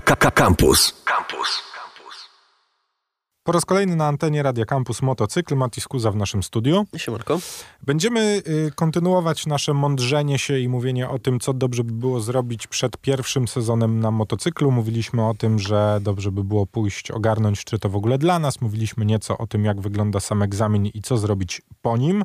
Campus. 0.00 1.02
Campus. 1.04 1.68
Po 3.48 3.52
raz 3.52 3.64
kolejny 3.64 3.96
na 3.96 4.06
antenie 4.06 4.42
Radia 4.42 4.64
Campus 4.64 5.02
Motocykl, 5.02 5.56
Mati 5.56 5.80
Skuza 5.80 6.10
w 6.10 6.16
naszym 6.16 6.42
studiu. 6.42 6.86
Siemanko. 6.96 7.38
Będziemy 7.82 8.42
y, 8.48 8.72
kontynuować 8.74 9.46
nasze 9.46 9.74
mądrzenie 9.74 10.38
się 10.38 10.58
i 10.58 10.68
mówienie 10.68 11.08
o 11.08 11.18
tym, 11.18 11.40
co 11.40 11.54
dobrze 11.54 11.84
by 11.84 11.92
było 11.92 12.20
zrobić 12.20 12.66
przed 12.66 12.96
pierwszym 12.96 13.48
sezonem 13.48 14.00
na 14.00 14.10
motocyklu. 14.10 14.70
Mówiliśmy 14.70 15.28
o 15.28 15.34
tym, 15.34 15.58
że 15.58 15.98
dobrze 16.02 16.32
by 16.32 16.44
było 16.44 16.66
pójść, 16.66 17.10
ogarnąć, 17.10 17.64
czy 17.64 17.78
to 17.78 17.88
w 17.88 17.96
ogóle 17.96 18.18
dla 18.18 18.38
nas. 18.38 18.60
Mówiliśmy 18.60 19.04
nieco 19.04 19.38
o 19.38 19.46
tym, 19.46 19.64
jak 19.64 19.80
wygląda 19.80 20.20
sam 20.20 20.42
egzamin 20.42 20.86
i 20.86 21.02
co 21.02 21.18
zrobić 21.18 21.62
po 21.82 21.96
nim. 21.96 22.24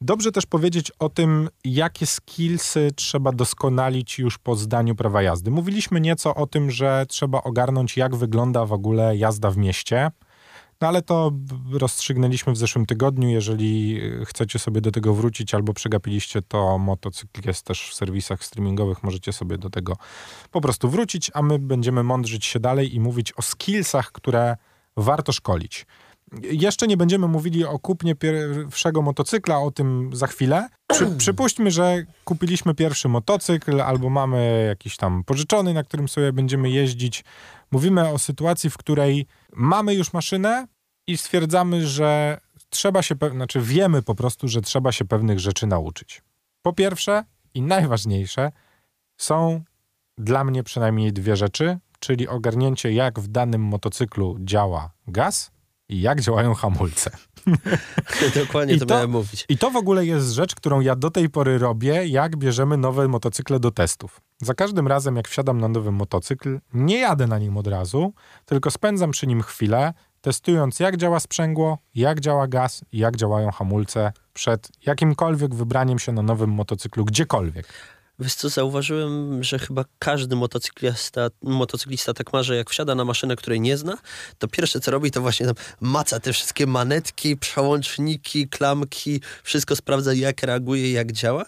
Dobrze 0.00 0.32
też 0.32 0.46
powiedzieć 0.46 0.92
o 0.98 1.08
tym, 1.08 1.48
jakie 1.64 2.06
skillsy 2.06 2.90
trzeba 2.96 3.32
doskonalić 3.32 4.18
już 4.18 4.38
po 4.38 4.56
zdaniu 4.56 4.94
prawa 4.94 5.22
jazdy. 5.22 5.50
Mówiliśmy 5.50 6.00
nieco 6.00 6.34
o 6.34 6.46
tym, 6.46 6.70
że 6.70 7.06
trzeba 7.08 7.42
ogarnąć, 7.42 7.96
jak 7.96 8.16
wygląda 8.16 8.66
w 8.66 8.72
ogóle 8.72 9.16
jazda 9.16 9.50
w 9.50 9.56
mieście. 9.56 10.10
No 10.80 10.88
ale 10.88 11.02
to 11.02 11.32
rozstrzygnęliśmy 11.72 12.52
w 12.52 12.56
zeszłym 12.56 12.86
tygodniu. 12.86 13.28
Jeżeli 13.28 14.00
chcecie 14.24 14.58
sobie 14.58 14.80
do 14.80 14.92
tego 14.92 15.14
wrócić 15.14 15.54
albo 15.54 15.72
przegapiliście, 15.72 16.42
to 16.42 16.78
motocykl 16.78 17.40
jest 17.46 17.62
też 17.62 17.90
w 17.90 17.94
serwisach 17.94 18.44
streamingowych. 18.44 19.02
Możecie 19.02 19.32
sobie 19.32 19.58
do 19.58 19.70
tego 19.70 19.96
po 20.50 20.60
prostu 20.60 20.88
wrócić, 20.88 21.30
a 21.34 21.42
my 21.42 21.58
będziemy 21.58 22.02
mądrzyć 22.02 22.44
się 22.44 22.60
dalej 22.60 22.94
i 22.94 23.00
mówić 23.00 23.32
o 23.32 23.42
skillsach, 23.42 24.12
które 24.12 24.56
warto 24.96 25.32
szkolić. 25.32 25.86
Jeszcze 26.42 26.86
nie 26.86 26.96
będziemy 26.96 27.28
mówili 27.28 27.64
o 27.64 27.78
kupnie 27.78 28.14
pierwszego 28.14 29.02
motocykla, 29.02 29.58
o 29.58 29.70
tym 29.70 30.10
za 30.12 30.26
chwilę. 30.26 30.68
Przy, 30.86 31.06
przypuśćmy, 31.18 31.70
że 31.70 32.04
kupiliśmy 32.24 32.74
pierwszy 32.74 33.08
motocykl 33.08 33.80
albo 33.80 34.10
mamy 34.10 34.64
jakiś 34.68 34.96
tam 34.96 35.24
pożyczony, 35.24 35.74
na 35.74 35.82
którym 35.82 36.08
sobie 36.08 36.32
będziemy 36.32 36.70
jeździć. 36.70 37.24
Mówimy 37.70 38.08
o 38.08 38.18
sytuacji, 38.18 38.70
w 38.70 38.76
której 38.76 39.26
mamy 39.52 39.94
już 39.94 40.12
maszynę 40.12 40.66
i 41.06 41.16
stwierdzamy, 41.16 41.86
że 41.86 42.40
trzeba 42.70 43.02
się, 43.02 43.14
znaczy 43.32 43.60
wiemy 43.60 44.02
po 44.02 44.14
prostu, 44.14 44.48
że 44.48 44.60
trzeba 44.60 44.92
się 44.92 45.04
pewnych 45.04 45.40
rzeczy 45.40 45.66
nauczyć. 45.66 46.22
Po 46.62 46.72
pierwsze 46.72 47.24
i 47.54 47.62
najważniejsze 47.62 48.52
są 49.16 49.62
dla 50.18 50.44
mnie 50.44 50.62
przynajmniej 50.62 51.12
dwie 51.12 51.36
rzeczy, 51.36 51.78
czyli 51.98 52.28
ogarnięcie 52.28 52.92
jak 52.92 53.20
w 53.20 53.28
danym 53.28 53.62
motocyklu 53.62 54.36
działa 54.40 54.90
gaz 55.06 55.55
jak 55.88 56.20
działają 56.20 56.54
hamulce. 56.54 57.10
Dokładnie 58.44 58.74
I 58.74 58.78
to, 58.78 58.86
to 58.86 58.94
miałem 58.94 59.10
mówić. 59.10 59.44
I 59.48 59.58
to 59.58 59.70
w 59.70 59.76
ogóle 59.76 60.06
jest 60.06 60.30
rzecz, 60.30 60.54
którą 60.54 60.80
ja 60.80 60.96
do 60.96 61.10
tej 61.10 61.30
pory 61.30 61.58
robię, 61.58 62.06
jak 62.06 62.36
bierzemy 62.36 62.76
nowe 62.76 63.08
motocykle 63.08 63.60
do 63.60 63.70
testów. 63.70 64.20
Za 64.42 64.54
każdym 64.54 64.88
razem, 64.88 65.16
jak 65.16 65.28
wsiadam 65.28 65.60
na 65.60 65.68
nowy 65.68 65.92
motocykl, 65.92 66.60
nie 66.74 66.98
jadę 66.98 67.26
na 67.26 67.38
nim 67.38 67.56
od 67.56 67.66
razu, 67.66 68.12
tylko 68.44 68.70
spędzam 68.70 69.10
przy 69.10 69.26
nim 69.26 69.42
chwilę, 69.42 69.94
testując 70.20 70.80
jak 70.80 70.96
działa 70.96 71.20
sprzęgło, 71.20 71.78
jak 71.94 72.20
działa 72.20 72.48
gaz 72.48 72.84
jak 72.92 73.16
działają 73.16 73.50
hamulce 73.50 74.12
przed 74.32 74.68
jakimkolwiek 74.86 75.54
wybraniem 75.54 75.98
się 75.98 76.12
na 76.12 76.22
nowym 76.22 76.50
motocyklu, 76.50 77.04
gdziekolwiek. 77.04 77.66
Wiesz 78.18 78.34
co, 78.34 78.48
zauważyłem, 78.48 79.42
że 79.44 79.58
chyba 79.58 79.84
każdy 79.98 80.36
motocyklista, 80.36 81.28
motocyklista 81.42 82.14
tak 82.14 82.32
ma, 82.32 82.42
że 82.42 82.56
jak 82.56 82.70
wsiada 82.70 82.94
na 82.94 83.04
maszynę, 83.04 83.36
której 83.36 83.60
nie 83.60 83.76
zna, 83.76 83.98
to 84.38 84.48
pierwsze 84.48 84.80
co 84.80 84.90
robi, 84.90 85.10
to 85.10 85.20
właśnie 85.20 85.46
tam 85.46 85.54
maca 85.80 86.20
te 86.20 86.32
wszystkie 86.32 86.66
manetki, 86.66 87.36
przełączniki, 87.36 88.48
klamki, 88.48 89.20
wszystko 89.42 89.76
sprawdza 89.76 90.14
jak 90.14 90.42
reaguje, 90.42 90.92
jak 90.92 91.12
działa. 91.12 91.44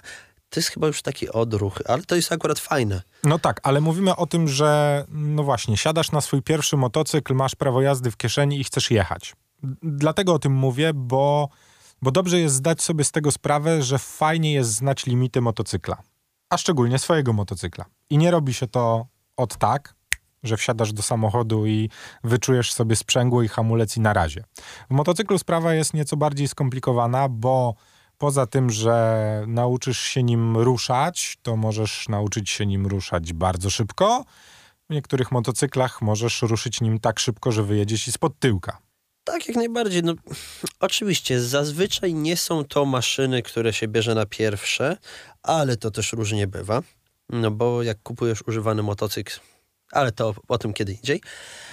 To 0.50 0.60
jest 0.60 0.68
chyba 0.68 0.86
już 0.86 1.02
taki 1.02 1.28
odruch, 1.28 1.78
ale 1.86 2.02
to 2.02 2.16
jest 2.16 2.32
akurat 2.32 2.58
fajne. 2.58 3.02
No 3.24 3.38
tak, 3.38 3.60
ale 3.62 3.80
mówimy 3.80 4.16
o 4.16 4.26
tym, 4.26 4.48
że 4.48 5.04
no 5.08 5.42
właśnie, 5.42 5.76
siadasz 5.76 6.12
na 6.12 6.20
swój 6.20 6.42
pierwszy 6.42 6.76
motocykl, 6.76 7.34
masz 7.34 7.54
prawo 7.54 7.82
jazdy 7.82 8.10
w 8.10 8.16
kieszeni 8.16 8.60
i 8.60 8.64
chcesz 8.64 8.90
jechać. 8.90 9.34
Dlatego 9.82 10.34
o 10.34 10.38
tym 10.38 10.52
mówię, 10.52 10.90
bo, 10.94 11.48
bo 12.02 12.10
dobrze 12.10 12.40
jest 12.40 12.54
zdać 12.54 12.82
sobie 12.82 13.04
z 13.04 13.12
tego 13.12 13.30
sprawę, 13.30 13.82
że 13.82 13.98
fajnie 13.98 14.52
jest 14.52 14.70
znać 14.70 15.06
limity 15.06 15.40
motocykla 15.40 16.02
a 16.50 16.58
szczególnie 16.58 16.98
swojego 16.98 17.32
motocykla. 17.32 17.84
I 18.10 18.18
nie 18.18 18.30
robi 18.30 18.54
się 18.54 18.66
to 18.66 19.06
od 19.36 19.56
tak, 19.56 19.94
że 20.42 20.56
wsiadasz 20.56 20.92
do 20.92 21.02
samochodu 21.02 21.66
i 21.66 21.90
wyczujesz 22.24 22.72
sobie 22.72 22.96
sprzęgło 22.96 23.42
i 23.42 23.48
hamulec 23.48 23.96
i 23.96 24.00
na 24.00 24.12
razie. 24.12 24.44
W 24.90 24.94
motocyklu 24.94 25.38
sprawa 25.38 25.74
jest 25.74 25.94
nieco 25.94 26.16
bardziej 26.16 26.48
skomplikowana, 26.48 27.28
bo 27.28 27.74
poza 28.18 28.46
tym, 28.46 28.70
że 28.70 29.44
nauczysz 29.46 30.00
się 30.00 30.22
nim 30.22 30.56
ruszać, 30.56 31.38
to 31.42 31.56
możesz 31.56 32.08
nauczyć 32.08 32.50
się 32.50 32.66
nim 32.66 32.86
ruszać 32.86 33.32
bardzo 33.32 33.70
szybko. 33.70 34.24
W 34.90 34.94
niektórych 34.94 35.32
motocyklach 35.32 36.02
możesz 36.02 36.42
ruszyć 36.42 36.80
nim 36.80 37.00
tak 37.00 37.18
szybko, 37.18 37.52
że 37.52 37.62
wyjedzie 37.62 37.98
ci 37.98 38.12
spod 38.12 38.38
tyłka. 38.38 38.78
Tak, 39.32 39.48
jak 39.48 39.56
najbardziej. 39.56 40.02
No, 40.02 40.14
oczywiście, 40.80 41.40
zazwyczaj 41.40 42.14
nie 42.14 42.36
są 42.36 42.64
to 42.64 42.84
maszyny, 42.84 43.42
które 43.42 43.72
się 43.72 43.88
bierze 43.88 44.14
na 44.14 44.26
pierwsze, 44.26 44.96
ale 45.42 45.76
to 45.76 45.90
też 45.90 46.12
różnie 46.12 46.46
bywa. 46.46 46.82
No 47.28 47.50
bo 47.50 47.82
jak 47.82 48.02
kupujesz 48.02 48.42
używany 48.42 48.82
motocykl, 48.82 49.40
ale 49.92 50.12
to 50.12 50.34
o 50.48 50.58
tym 50.58 50.72
kiedy 50.72 50.92
indziej. 50.92 51.20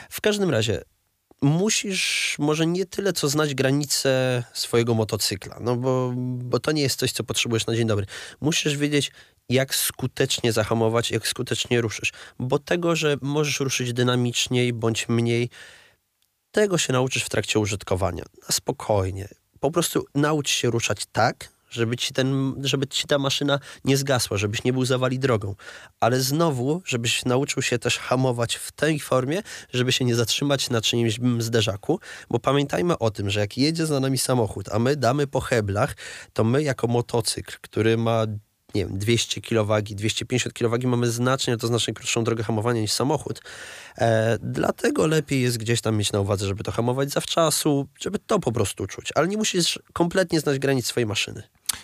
W 0.09 0.21
każdym 0.21 0.49
razie, 0.49 0.81
musisz 1.41 2.35
może 2.39 2.65
nie 2.65 2.85
tyle 2.85 3.13
co 3.13 3.29
znać 3.29 3.55
granice 3.55 4.43
swojego 4.53 4.93
motocykla, 4.93 5.57
no 5.61 5.75
bo, 5.75 6.13
bo 6.17 6.59
to 6.59 6.71
nie 6.71 6.81
jest 6.81 6.99
coś, 6.99 7.11
co 7.11 7.23
potrzebujesz 7.23 7.67
na 7.67 7.75
dzień 7.75 7.87
dobry. 7.87 8.05
Musisz 8.41 8.77
wiedzieć, 8.77 9.11
jak 9.49 9.75
skutecznie 9.75 10.51
zahamować, 10.51 11.11
jak 11.11 11.27
skutecznie 11.27 11.81
ruszysz, 11.81 12.11
bo 12.39 12.59
tego, 12.59 12.95
że 12.95 13.17
możesz 13.21 13.59
ruszyć 13.59 13.93
dynamiczniej 13.93 14.73
bądź 14.73 15.09
mniej, 15.09 15.49
tego 16.55 16.77
się 16.77 16.93
nauczysz 16.93 17.23
w 17.23 17.29
trakcie 17.29 17.59
użytkowania. 17.59 18.23
Na 18.41 18.47
spokojnie. 18.51 19.27
Po 19.59 19.71
prostu 19.71 20.05
naucz 20.15 20.49
się 20.49 20.69
ruszać 20.69 21.05
tak, 21.11 21.49
żeby 21.69 21.97
ci, 21.97 22.13
ten, 22.13 22.55
żeby 22.63 22.87
ci 22.87 23.07
ta 23.07 23.17
maszyna 23.17 23.59
nie 23.85 23.97
zgasła, 23.97 24.37
żebyś 24.37 24.63
nie 24.63 24.73
był 24.73 24.85
zawali 24.85 25.19
drogą. 25.19 25.55
Ale 25.99 26.21
znowu, 26.21 26.81
żebyś 26.85 27.25
nauczył 27.25 27.61
się 27.61 27.79
też 27.79 27.97
hamować 27.97 28.55
w 28.55 28.71
tej 28.71 28.99
formie, 28.99 29.41
żeby 29.73 29.91
się 29.91 30.05
nie 30.05 30.15
zatrzymać 30.15 30.69
na 30.69 30.81
czyimś 30.81 31.19
zderzaku, 31.39 31.99
bo 32.29 32.39
pamiętajmy 32.39 32.97
o 32.97 33.11
tym, 33.11 33.29
że 33.29 33.39
jak 33.39 33.57
jedzie 33.57 33.85
za 33.85 33.99
nami 33.99 34.17
samochód, 34.17 34.69
a 34.69 34.79
my 34.79 34.95
damy 34.95 35.27
po 35.27 35.41
heblach, 35.41 35.95
to 36.33 36.43
my 36.43 36.63
jako 36.63 36.87
motocykl, 36.87 37.57
który 37.61 37.97
ma 37.97 38.25
nie 38.75 38.85
wiem, 38.85 38.97
200 38.97 39.41
kW, 39.41 39.81
250 39.81 40.53
kW 40.53 40.77
mamy 40.89 41.11
znacznie 41.11 41.57
to 41.57 41.67
znacznie 41.67 41.93
krótszą 41.93 42.23
drogę 42.23 42.43
hamowania 42.43 42.81
niż 42.81 42.91
samochód. 42.91 43.41
E, 43.97 44.37
dlatego 44.41 45.07
lepiej 45.07 45.41
jest 45.41 45.57
gdzieś 45.57 45.81
tam 45.81 45.97
mieć 45.97 46.11
na 46.11 46.19
uwadze, 46.19 46.47
żeby 46.47 46.63
to 46.63 46.71
hamować 46.71 47.11
zawczasu, 47.11 47.87
żeby 47.99 48.19
to 48.19 48.39
po 48.39 48.51
prostu 48.51 48.87
czuć. 48.87 49.09
Ale 49.15 49.27
nie 49.27 49.37
musisz 49.37 49.79
kompletnie 49.93 50.39
znać 50.39 50.59
granic 50.59 50.85
swojej 50.85 51.07
maszyny. 51.07 51.43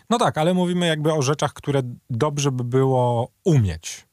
No 0.09 0.18
tak, 0.18 0.38
ale 0.38 0.53
mówimy 0.53 0.88
jakby 0.88 1.13
o 1.13 1.22
rzeczach, 1.22 1.53
które 1.53 1.81
dobrze 2.09 2.52
by 2.52 2.63
było 2.63 3.31
umieć 3.44 4.10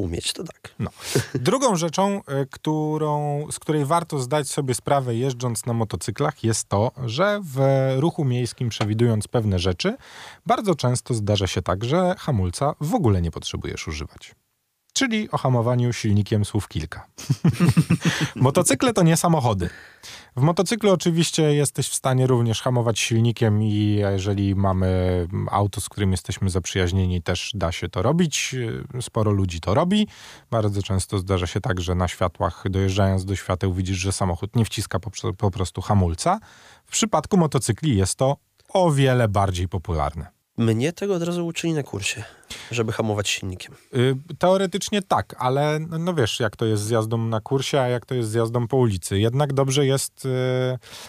umieć, 0.00 0.32
to 0.32 0.44
tak. 0.44 0.74
No. 0.78 0.90
Drugą 1.34 1.76
rzeczą, 1.76 2.20
e, 2.26 2.46
którą, 2.46 3.46
z 3.50 3.58
której 3.58 3.84
warto 3.84 4.18
zdać 4.18 4.48
sobie 4.48 4.74
sprawę 4.74 5.14
jeżdżąc 5.14 5.66
na 5.66 5.72
motocyklach 5.72 6.44
jest 6.44 6.68
to, 6.68 6.92
że 7.06 7.40
w 7.44 7.58
ruchu 7.96 8.24
miejskim 8.24 8.68
przewidując 8.68 9.28
pewne 9.28 9.58
rzeczy, 9.58 9.96
bardzo 10.46 10.74
często 10.74 11.14
zdarza 11.14 11.46
się 11.46 11.62
tak, 11.62 11.84
że 11.84 12.14
hamulca 12.18 12.74
w 12.80 12.94
ogóle 12.94 13.22
nie 13.22 13.30
potrzebujesz 13.30 13.88
używać. 13.88 14.34
Czyli 15.00 15.30
o 15.30 15.38
hamowaniu 15.38 15.92
silnikiem 15.92 16.44
słów 16.44 16.68
kilka. 16.68 17.06
Motocykle 18.36 18.92
to 18.92 19.02
nie 19.02 19.16
samochody. 19.16 19.70
W 20.36 20.40
motocyklu 20.40 20.92
oczywiście 20.92 21.42
jesteś 21.42 21.88
w 21.88 21.94
stanie 21.94 22.26
również 22.26 22.62
hamować 22.62 22.98
silnikiem 22.98 23.62
i 23.62 24.02
jeżeli 24.10 24.54
mamy 24.54 25.26
auto, 25.50 25.80
z 25.80 25.88
którym 25.88 26.10
jesteśmy 26.10 26.50
zaprzyjaźnieni, 26.50 27.22
też 27.22 27.50
da 27.54 27.72
się 27.72 27.88
to 27.88 28.02
robić. 28.02 28.54
Sporo 29.00 29.30
ludzi 29.30 29.60
to 29.60 29.74
robi. 29.74 30.08
Bardzo 30.50 30.82
często 30.82 31.18
zdarza 31.18 31.46
się 31.46 31.60
tak, 31.60 31.80
że 31.80 31.94
na 31.94 32.08
światłach 32.08 32.64
dojeżdżając 32.70 33.24
do 33.24 33.36
świateł 33.36 33.74
widzisz, 33.74 33.98
że 33.98 34.12
samochód 34.12 34.56
nie 34.56 34.64
wciska 34.64 34.98
po, 34.98 35.10
po 35.36 35.50
prostu 35.50 35.80
hamulca. 35.80 36.40
W 36.86 36.92
przypadku 36.92 37.36
motocykli 37.36 37.96
jest 37.96 38.14
to 38.14 38.36
o 38.68 38.90
wiele 38.90 39.28
bardziej 39.28 39.68
popularne. 39.68 40.39
Mnie 40.60 40.92
tego 40.92 41.14
od 41.14 41.22
razu 41.22 41.46
uczyli 41.46 41.72
na 41.72 41.82
kursie, 41.82 42.24
żeby 42.70 42.92
hamować 42.92 43.28
silnikiem. 43.28 43.74
Y, 43.94 44.16
teoretycznie 44.38 45.02
tak, 45.02 45.34
ale 45.38 45.78
no, 45.88 45.98
no 45.98 46.14
wiesz, 46.14 46.40
jak 46.40 46.56
to 46.56 46.66
jest 46.66 46.82
z 46.82 46.90
jazdą 46.90 47.18
na 47.18 47.40
kursie, 47.40 47.80
a 47.80 47.88
jak 47.88 48.06
to 48.06 48.14
jest 48.14 48.30
z 48.30 48.34
jazdą 48.34 48.68
po 48.68 48.76
ulicy. 48.76 49.18
Jednak 49.18 49.52
dobrze 49.52 49.86
jest 49.86 50.26
y, 50.26 50.28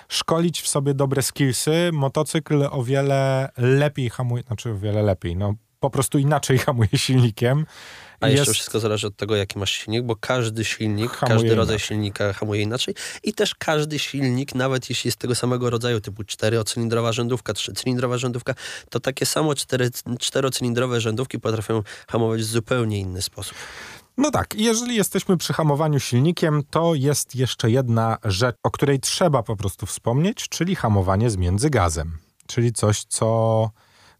szkolić 0.07 0.61
w 0.61 0.67
sobie 0.67 0.93
dobre 0.93 1.21
skillsy. 1.21 1.89
Motocykl 1.93 2.67
o 2.71 2.83
wiele 2.83 3.49
lepiej 3.57 4.09
hamuje, 4.09 4.43
znaczy 4.43 4.71
o 4.71 4.75
wiele 4.75 5.01
lepiej, 5.01 5.35
no 5.35 5.53
po 5.81 5.89
prostu 5.89 6.17
inaczej 6.17 6.57
hamuje 6.65 6.89
silnikiem. 6.95 7.65
A 8.19 8.27
jest... 8.27 8.37
jeszcze 8.37 8.53
wszystko 8.53 8.79
zależy 8.79 9.07
od 9.07 9.15
tego, 9.15 9.35
jaki 9.35 9.59
masz 9.59 9.71
silnik, 9.71 10.03
bo 10.03 10.15
każdy 10.15 10.65
silnik, 10.65 11.11
hamuje 11.11 11.39
każdy 11.39 11.55
rodzaj 11.55 11.75
inaczej. 11.75 11.87
silnika 11.87 12.33
hamuje 12.33 12.61
inaczej 12.61 12.95
i 13.23 13.33
też 13.33 13.55
każdy 13.55 13.99
silnik, 13.99 14.55
nawet 14.55 14.89
jeśli 14.89 15.07
jest 15.07 15.17
tego 15.17 15.35
samego 15.35 15.69
rodzaju, 15.69 16.01
typu 16.01 16.23
czterocylindrowa 16.23 17.11
rzędówka, 17.11 17.53
trzycylindrowa 17.53 18.17
rzędówka, 18.17 18.53
to 18.89 18.99
takie 18.99 19.25
samo 19.25 19.55
cztery, 19.55 19.89
czterocylindrowe 20.19 21.01
rzędówki 21.01 21.39
potrafią 21.39 21.83
hamować 22.07 22.41
w 22.41 22.45
zupełnie 22.45 22.99
inny 22.99 23.21
sposób. 23.21 23.57
No 24.17 24.31
tak, 24.31 24.55
jeżeli 24.55 24.95
jesteśmy 24.95 25.37
przy 25.37 25.53
hamowaniu 25.53 25.99
silnikiem, 25.99 26.63
to 26.69 26.95
jest 26.95 27.35
jeszcze 27.35 27.71
jedna 27.71 28.17
rzecz, 28.23 28.55
o 28.63 28.71
której 28.71 28.99
trzeba 28.99 29.43
po 29.43 29.55
prostu 29.55 29.85
wspomnieć, 29.85 30.49
czyli 30.49 30.75
hamowanie 30.75 31.29
z 31.29 31.37
międzygazem. 31.37 32.17
Czyli 32.47 32.73
coś, 32.73 33.03
co 33.03 33.69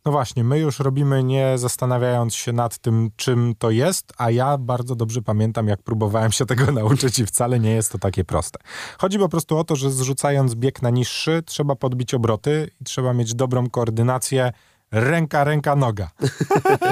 no 0.06 0.12
właśnie, 0.12 0.44
my 0.44 0.60
już 0.60 0.80
robimy 0.80 1.24
nie 1.24 1.58
zastanawiając 1.58 2.36
się 2.36 2.54
nad 2.54 2.78
tym, 2.78 3.10
czym 3.16 3.54
to 3.60 3.72
jest, 3.72 4.14
a 4.18 4.32
ja 4.32 4.58
bardzo 4.58 4.96
dobrze 4.96 5.22
pamiętam, 5.22 5.68
jak 5.68 5.84
próbowałem 5.84 6.32
się 6.32 6.46
tego 6.46 6.72
nauczyć 6.82 7.20
i 7.20 7.26
wcale 7.26 7.60
nie 7.60 7.72
jest 7.72 7.92
to 7.92 8.00
takie 8.00 8.24
proste. 8.24 8.60
Chodzi 8.98 9.20
po 9.20 9.30
prostu 9.30 9.58
o 9.58 9.64
to, 9.64 9.76
że 9.76 9.92
zrzucając 9.92 10.56
bieg 10.56 10.82
na 10.82 10.90
niższy, 10.90 11.44
trzeba 11.46 11.76
podbić 11.76 12.14
obroty 12.14 12.72
i 12.82 12.84
trzeba 12.84 13.14
mieć 13.14 13.34
dobrą 13.34 13.70
koordynację 13.70 14.52
ręka, 14.92 15.44
ręka, 15.44 15.76
noga. 15.76 16.12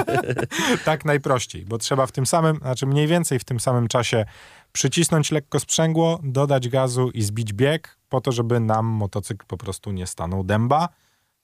tak 0.84 1.04
najprościej, 1.04 1.64
bo 1.64 1.78
trzeba 1.78 2.06
w 2.06 2.12
tym 2.12 2.26
samym, 2.26 2.56
znaczy 2.56 2.86
mniej 2.86 3.06
więcej 3.06 3.38
w 3.38 3.44
tym 3.44 3.60
samym 3.60 3.88
czasie 3.88 4.24
przycisnąć 4.72 5.30
lekko 5.30 5.60
sprzęgło, 5.60 6.20
dodać 6.22 6.68
gazu 6.68 7.10
i 7.10 7.22
zbić 7.22 7.52
bieg, 7.52 7.96
po 8.08 8.20
to, 8.20 8.32
żeby 8.32 8.60
nam 8.60 8.86
motocykl 8.86 9.46
po 9.46 9.56
prostu 9.56 9.92
nie 9.92 10.06
stanął 10.06 10.44
dęba. 10.44 10.88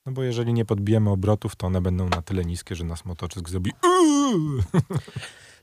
No 0.07 0.13
bo 0.13 0.23
jeżeli 0.23 0.53
nie 0.53 0.65
podbijemy 0.65 1.09
obrotów, 1.09 1.55
to 1.55 1.67
one 1.67 1.81
będą 1.81 2.09
na 2.09 2.21
tyle 2.21 2.45
niskie, 2.45 2.75
że 2.75 2.83
nas 2.83 3.05
motocykl 3.05 3.51
zrobi 3.51 3.71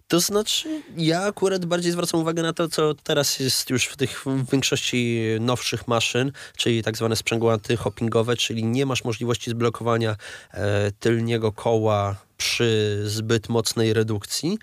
To 0.08 0.20
znaczy, 0.20 0.82
ja 0.96 1.22
akurat 1.22 1.64
bardziej 1.66 1.92
zwracam 1.92 2.20
uwagę 2.20 2.42
na 2.42 2.52
to, 2.52 2.68
co 2.68 2.94
teraz 2.94 3.40
jest 3.40 3.70
już 3.70 3.86
w 3.86 3.96
tych 3.96 4.24
w 4.26 4.50
większości 4.50 5.20
nowszych 5.40 5.88
maszyn, 5.88 6.32
czyli 6.56 6.82
tak 6.82 6.96
zwane 6.96 7.16
sprzęgło 7.16 7.52
antyhoppingowe, 7.52 8.36
czyli 8.36 8.64
nie 8.64 8.86
masz 8.86 9.04
możliwości 9.04 9.50
zblokowania 9.50 10.16
e, 10.50 10.92
tylniego 10.92 11.52
koła 11.52 12.16
przy 12.36 13.02
zbyt 13.06 13.48
mocnej 13.48 13.92
redukcji, 13.92 14.58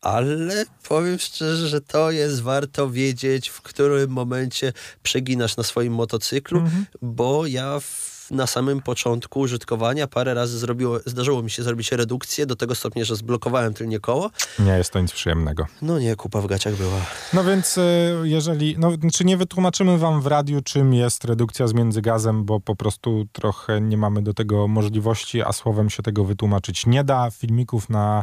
ale 0.00 0.64
powiem 0.88 1.18
szczerze, 1.18 1.68
że 1.68 1.80
to 1.80 2.10
jest 2.10 2.42
warto 2.42 2.90
wiedzieć, 2.90 3.48
w 3.48 3.62
którym 3.62 4.10
momencie 4.10 4.72
przeginasz 5.02 5.56
na 5.56 5.62
swoim 5.62 5.94
motocyklu, 5.94 6.58
mhm. 6.58 6.86
bo 7.02 7.46
ja 7.46 7.80
w 7.80 8.13
na 8.30 8.46
samym 8.46 8.82
początku 8.82 9.40
użytkowania 9.40 10.06
parę 10.06 10.34
razy 10.34 10.58
zrobiło, 10.58 10.98
zdarzyło 11.06 11.42
mi 11.42 11.50
się 11.50 11.62
zrobić 11.62 11.92
redukcję 11.92 12.46
do 12.46 12.56
tego 12.56 12.74
stopnia, 12.74 13.04
że 13.04 13.16
zblokowałem 13.16 13.74
tylnie 13.74 14.00
koło. 14.00 14.30
Nie 14.58 14.72
jest 14.72 14.92
to 14.92 15.00
nic 15.00 15.12
przyjemnego. 15.12 15.66
No 15.82 15.98
nie, 15.98 16.16
kupa 16.16 16.40
w 16.40 16.46
gaciach 16.46 16.74
była. 16.74 17.00
No 17.32 17.44
więc 17.44 17.78
y, 17.78 18.14
jeżeli, 18.22 18.76
no 18.78 18.92
czy 19.12 19.24
nie 19.24 19.36
wytłumaczymy 19.36 19.98
wam 19.98 20.20
w 20.20 20.26
radiu, 20.26 20.60
czym 20.62 20.94
jest 20.94 21.24
redukcja 21.24 21.66
z 21.66 21.74
międzygazem, 21.74 22.44
bo 22.44 22.60
po 22.60 22.76
prostu 22.76 23.26
trochę 23.32 23.80
nie 23.80 23.96
mamy 23.96 24.22
do 24.22 24.34
tego 24.34 24.68
możliwości, 24.68 25.42
a 25.42 25.52
słowem 25.52 25.90
się 25.90 26.02
tego 26.02 26.24
wytłumaczyć 26.24 26.86
nie 26.86 27.04
da. 27.04 27.30
Filmików 27.30 27.88
na 27.90 28.22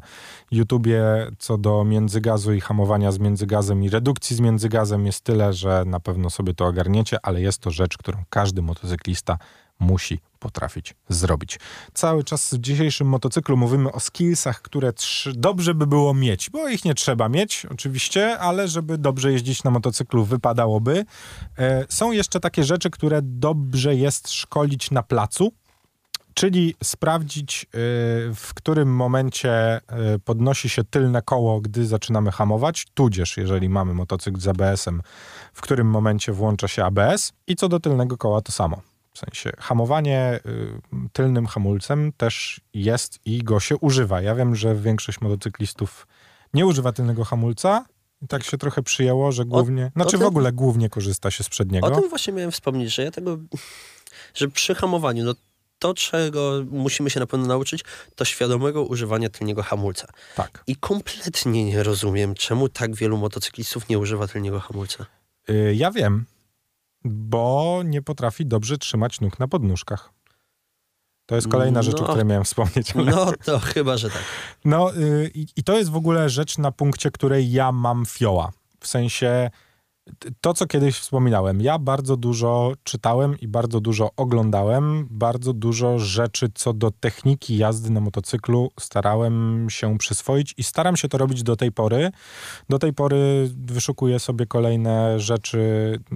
YouTubie 0.52 1.04
co 1.40 1.58
do 1.58 1.84
międzygazu 1.84 2.54
i 2.54 2.62
hamowania 2.62 3.12
z 3.12 3.20
międzygazem 3.20 3.84
i 3.84 3.90
redukcji 3.90 4.36
z 4.36 4.40
międzygazem 4.40 5.06
jest 5.06 5.22
tyle, 5.22 5.54
że 5.54 5.84
na 5.86 6.00
pewno 6.00 6.30
sobie 6.30 6.54
to 6.54 6.66
ogarniecie, 6.66 7.18
ale 7.24 7.42
jest 7.42 7.60
to 7.60 7.72
rzecz, 7.72 7.98
którą 7.98 8.24
każdy 8.30 8.62
motocyklista 8.62 9.38
musi 9.82 10.20
potrafić 10.40 10.96
zrobić. 11.10 11.60
Cały 11.94 12.24
czas 12.24 12.54
w 12.54 12.58
dzisiejszym 12.58 13.08
motocyklu 13.08 13.58
mówimy 13.58 13.92
o 13.92 14.00
skillsach, 14.00 14.62
które 14.62 14.94
dobrze 15.34 15.74
by 15.74 15.88
było 15.88 16.14
mieć, 16.14 16.50
bo 16.50 16.70
ich 16.70 16.86
nie 16.86 16.96
trzeba 16.96 17.30
mieć 17.30 17.66
oczywiście, 17.66 18.40
ale 18.40 18.68
żeby 18.68 18.98
dobrze 18.98 19.32
jeździć 19.32 19.64
na 19.64 19.72
motocyklu 19.72 20.26
wypadałoby. 20.26 21.06
E, 21.58 21.86
są 21.90 22.12
jeszcze 22.12 22.40
takie 22.40 22.64
rzeczy, 22.64 22.90
które 22.90 23.20
dobrze 23.22 23.96
jest 23.96 24.32
szkolić 24.32 24.92
na 24.92 25.04
placu, 25.04 25.52
czyli 26.34 26.76
sprawdzić, 26.84 27.64
e, 27.64 27.68
w 28.36 28.54
którym 28.56 28.96
momencie 28.96 29.52
e, 29.52 29.82
podnosi 30.26 30.70
się 30.70 30.84
tylne 30.84 31.22
koło, 31.22 31.62
gdy 31.62 31.86
zaczynamy 31.86 32.32
hamować, 32.32 32.86
tudzież 32.94 33.38
jeżeli 33.38 33.70
mamy 33.70 33.94
motocykl 33.94 34.40
z 34.40 34.48
ABS-em, 34.48 35.02
w 35.54 35.62
którym 35.62 35.88
momencie 35.88 36.34
włącza 36.34 36.68
się 36.68 36.86
ABS 36.86 37.34
i 37.48 37.56
co 37.56 37.70
do 37.70 37.80
tylnego 37.80 38.18
koła 38.18 38.42
to 38.42 38.52
samo. 38.52 38.91
W 39.14 39.20
sensie 39.20 39.52
hamowanie 39.58 40.40
y, 40.46 41.10
tylnym 41.14 41.48
hamulcem 41.48 42.12
też 42.18 42.62
jest 42.74 43.20
i 43.26 43.44
go 43.44 43.60
się 43.60 43.78
używa. 43.78 44.22
Ja 44.22 44.36
wiem, 44.36 44.56
że 44.56 44.76
większość 44.76 45.22
motocyklistów 45.22 46.08
nie 46.54 46.66
używa 46.66 46.92
tylnego 46.92 47.24
hamulca. 47.24 47.86
I 48.22 48.28
tak 48.28 48.44
się 48.44 48.58
trochę 48.58 48.84
przyjęło, 48.84 49.32
że 49.32 49.46
głównie, 49.46 49.86
o, 49.86 49.90
znaczy 49.90 50.12
tym, 50.12 50.20
w 50.20 50.24
ogóle 50.24 50.52
głównie 50.52 50.90
korzysta 50.90 51.32
się 51.32 51.44
z 51.44 51.50
przedniego. 51.50 51.88
O 51.88 51.92
tym 51.92 52.10
właśnie 52.10 52.34
miałem 52.34 52.52
wspomnieć, 52.52 52.96
że 52.96 53.04
ja 53.04 53.12
tego, 53.12 53.38
że 54.34 54.48
przy 54.48 54.76
hamowaniu, 54.76 55.24
no 55.24 55.34
to, 55.80 55.94
czego 55.94 56.64
musimy 56.72 57.10
się 57.10 57.20
na 57.20 57.28
pewno 57.28 57.48
nauczyć, 57.48 57.84
to 58.16 58.26
świadomego 58.26 58.84
używania 58.84 59.30
tylniego 59.30 59.64
hamulca. 59.64 60.08
Tak. 60.36 60.64
I 60.68 60.76
kompletnie 60.76 61.66
nie 61.66 61.84
rozumiem, 61.84 62.36
czemu 62.36 62.70
tak 62.70 62.96
wielu 62.96 63.18
motocyklistów 63.18 63.90
nie 63.90 64.00
używa 64.00 64.28
tylniego 64.28 64.60
hamulca. 64.60 65.06
Yy, 65.48 65.76
ja 65.76 65.92
wiem 65.92 66.26
bo 67.04 67.82
nie 67.86 68.02
potrafi 68.02 68.46
dobrze 68.46 68.78
trzymać 68.78 69.22
nóg 69.22 69.40
na 69.40 69.48
podnóżkach. 69.48 70.14
To 71.26 71.36
jest 71.36 71.48
kolejna 71.48 71.82
rzecz, 71.82 71.98
no, 71.98 72.04
o 72.04 72.08
której 72.08 72.26
miałem 72.26 72.44
wspomnieć. 72.44 72.96
Ale... 72.96 73.12
No 73.16 73.32
to 73.46 73.60
chyba, 73.60 73.98
że 73.98 74.10
tak. 74.10 74.22
No 74.66 74.92
yy, 74.94 75.32
i 75.56 75.64
to 75.64 75.78
jest 75.78 75.90
w 75.90 75.96
ogóle 75.96 76.30
rzecz 76.30 76.58
na 76.58 76.72
punkcie, 76.72 77.12
której 77.12 77.52
ja 77.52 77.72
mam 77.72 78.06
fioła. 78.06 78.52
W 78.80 78.88
sensie 78.88 79.50
to, 80.42 80.54
co 80.54 80.68
kiedyś 80.68 80.96
wspominałem, 80.96 81.62
ja 81.62 81.80
bardzo 81.80 82.18
dużo 82.18 82.74
czytałem 82.84 83.40
i 83.40 83.48
bardzo 83.48 83.80
dużo 83.80 84.10
oglądałem, 84.18 85.08
bardzo 85.10 85.54
dużo 85.54 86.00
rzeczy 86.00 86.50
co 86.56 86.74
do 86.74 86.92
techniki 86.92 87.58
jazdy 87.58 87.90
na 87.90 88.00
motocyklu 88.00 88.72
starałem 88.80 89.68
się 89.70 89.98
przyswoić 89.98 90.54
i 90.58 90.64
staram 90.64 90.98
się 90.98 91.10
to 91.10 91.18
robić 91.18 91.44
do 91.44 91.56
tej 91.56 91.72
pory. 91.72 92.12
Do 92.70 92.80
tej 92.80 92.94
pory 92.94 93.50
wyszukuję 93.66 94.20
sobie 94.20 94.46
kolejne 94.46 95.20
rzeczy 95.20 95.60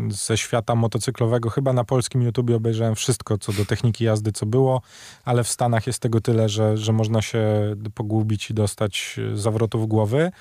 ze 0.09 0.37
świata 0.37 0.75
motocyklowego. 0.75 1.49
Chyba 1.49 1.73
na 1.73 1.83
polskim 1.83 2.21
YouTube 2.21 2.49
obejrzałem 2.49 2.95
wszystko 2.95 3.37
co 3.37 3.53
do 3.53 3.65
techniki 3.65 4.03
jazdy, 4.03 4.31
co 4.31 4.45
było, 4.45 4.81
ale 5.25 5.43
w 5.43 5.49
Stanach 5.49 5.87
jest 5.87 5.99
tego 5.99 6.21
tyle, 6.21 6.49
że, 6.49 6.77
że 6.77 6.93
można 6.93 7.21
się 7.21 7.45
pogubić 7.93 8.49
i 8.49 8.53
dostać 8.53 9.19
zawrotów 9.33 9.87
głowy. 9.87 10.31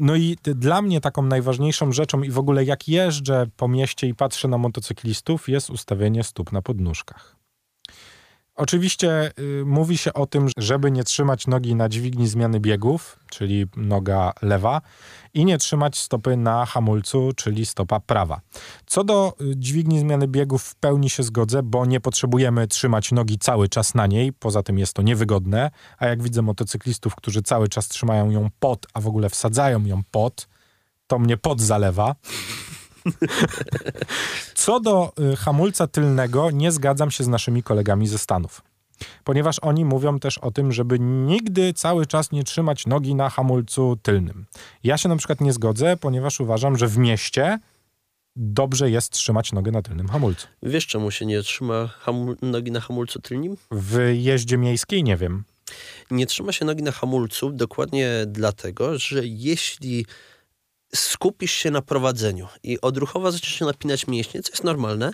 No 0.00 0.16
i 0.16 0.36
dla 0.42 0.82
mnie 0.82 1.00
taką 1.00 1.22
najważniejszą 1.22 1.92
rzeczą 1.92 2.22
i 2.22 2.30
w 2.30 2.38
ogóle 2.38 2.64
jak 2.64 2.88
jeżdżę 2.88 3.46
po 3.56 3.68
mieście 3.68 4.08
i 4.08 4.14
patrzę 4.14 4.48
na 4.48 4.58
motocyklistów 4.58 5.48
jest 5.48 5.70
ustawienie 5.70 6.24
stóp 6.24 6.52
na 6.52 6.62
podnóżkach. 6.62 7.39
Oczywiście 8.60 9.30
y, 9.38 9.64
mówi 9.66 9.98
się 9.98 10.12
o 10.12 10.26
tym, 10.26 10.48
żeby 10.56 10.90
nie 10.90 11.04
trzymać 11.04 11.46
nogi 11.46 11.74
na 11.74 11.88
dźwigni 11.88 12.28
zmiany 12.28 12.60
biegów, 12.60 13.18
czyli 13.30 13.66
noga 13.76 14.32
lewa, 14.42 14.80
i 15.34 15.44
nie 15.44 15.58
trzymać 15.58 15.98
stopy 15.98 16.36
na 16.36 16.66
hamulcu, 16.66 17.32
czyli 17.36 17.66
stopa 17.66 18.00
prawa. 18.00 18.40
Co 18.86 19.04
do 19.04 19.34
y, 19.40 19.56
dźwigni 19.56 20.00
zmiany 20.00 20.28
biegów 20.28 20.62
w 20.62 20.74
pełni 20.74 21.10
się 21.10 21.22
zgodzę, 21.22 21.62
bo 21.62 21.86
nie 21.86 22.00
potrzebujemy 22.00 22.66
trzymać 22.66 23.12
nogi 23.12 23.38
cały 23.38 23.68
czas 23.68 23.94
na 23.94 24.06
niej, 24.06 24.32
poza 24.32 24.62
tym 24.62 24.78
jest 24.78 24.94
to 24.94 25.02
niewygodne, 25.02 25.70
a 25.98 26.06
jak 26.06 26.22
widzę 26.22 26.42
motocyklistów, 26.42 27.14
którzy 27.14 27.42
cały 27.42 27.68
czas 27.68 27.88
trzymają 27.88 28.30
ją 28.30 28.48
pod, 28.58 28.86
a 28.94 29.00
w 29.00 29.06
ogóle 29.06 29.28
wsadzają 29.30 29.84
ją 29.84 30.02
pod, 30.10 30.48
to 31.06 31.18
mnie 31.18 31.36
pod 31.36 31.60
zalewa. 31.60 32.14
Co 34.54 34.80
do 34.80 35.12
y, 35.32 35.36
hamulca 35.36 35.86
tylnego, 35.86 36.50
nie 36.50 36.72
zgadzam 36.72 37.10
się 37.10 37.24
z 37.24 37.28
naszymi 37.28 37.62
kolegami 37.62 38.06
ze 38.06 38.18
Stanów. 38.18 38.62
Ponieważ 39.24 39.58
oni 39.58 39.84
mówią 39.84 40.18
też 40.18 40.38
o 40.38 40.50
tym, 40.50 40.72
żeby 40.72 40.98
nigdy 41.00 41.72
cały 41.72 42.06
czas 42.06 42.32
nie 42.32 42.44
trzymać 42.44 42.86
nogi 42.86 43.14
na 43.14 43.30
hamulcu 43.30 43.98
tylnym. 44.02 44.46
Ja 44.84 44.98
się 44.98 45.08
na 45.08 45.16
przykład 45.16 45.40
nie 45.40 45.52
zgodzę, 45.52 45.96
ponieważ 45.96 46.40
uważam, 46.40 46.78
że 46.78 46.88
w 46.88 46.98
mieście 46.98 47.58
dobrze 48.36 48.90
jest 48.90 49.12
trzymać 49.12 49.52
nogę 49.52 49.72
na 49.72 49.82
tylnym 49.82 50.08
hamulcu. 50.08 50.46
Wiesz, 50.62 50.86
czemu 50.86 51.10
się 51.10 51.26
nie 51.26 51.42
trzyma 51.42 51.90
nogi 52.42 52.70
na 52.70 52.80
hamulcu 52.80 53.20
tylnym? 53.20 53.56
W 53.70 54.10
jeździe 54.14 54.58
miejskiej 54.58 55.04
nie 55.04 55.16
wiem. 55.16 55.44
Nie 56.10 56.26
trzyma 56.26 56.52
się 56.52 56.64
nogi 56.64 56.82
na 56.82 56.92
hamulcu 56.92 57.50
dokładnie 57.50 58.10
dlatego, 58.26 58.98
że 58.98 59.26
jeśli 59.26 60.06
skupisz 60.94 61.52
się 61.52 61.70
na 61.70 61.82
prowadzeniu 61.82 62.48
i 62.62 62.80
odruchowo 62.80 63.32
zaczniesz 63.32 63.60
napinać 63.60 64.06
mięśnie, 64.06 64.42
co 64.42 64.50
jest 64.50 64.64
normalne, 64.64 65.12